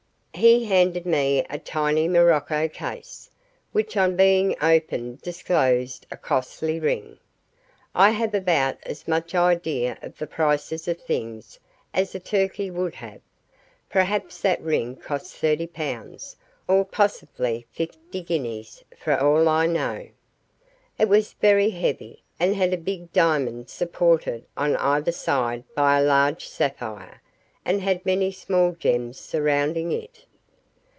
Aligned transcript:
He 0.33 0.65
handed 0.65 1.05
me 1.05 1.45
a 1.51 1.59
tiny 1.59 2.07
morocco 2.07 2.67
case, 2.67 3.29
which 3.73 3.95
on 3.95 4.15
being 4.15 4.55
opened 4.59 5.21
disclosed 5.21 6.07
a 6.09 6.17
costly 6.17 6.79
ring. 6.79 7.19
I 7.93 8.11
have 8.11 8.33
about 8.33 8.77
as 8.81 9.07
much 9.07 9.35
idea 9.35 9.99
of 10.01 10.17
the 10.17 10.25
prices 10.25 10.87
of 10.87 10.99
things 10.99 11.59
as 11.93 12.15
a 12.15 12.19
turkey 12.19 12.71
would 12.71 12.95
have. 12.95 13.21
Perhaps 13.87 14.41
that 14.41 14.59
ring 14.63 14.95
cost 14.95 15.35
thirty 15.35 15.67
pounds 15.67 16.37
or 16.67 16.85
possibly 16.85 17.67
fifty 17.71 18.21
guineas, 18.23 18.83
for 18.97 19.15
all 19.19 19.47
I 19.47 19.67
know. 19.67 20.07
It 20.97 21.07
was 21.09 21.33
very 21.33 21.69
heavy, 21.69 22.23
and 22.39 22.55
had 22.55 22.73
a 22.73 22.77
big 22.77 23.13
diamond 23.13 23.69
supported 23.69 24.45
on 24.57 24.75
either 24.77 25.11
side 25.11 25.65
by 25.75 25.99
a 25.99 26.03
large 26.03 26.47
sapphire, 26.47 27.21
and 27.63 27.79
had 27.79 28.03
many 28.07 28.31
small 28.31 28.71
gems 28.71 29.19
surrounding 29.19 29.91
it. 29.91 30.25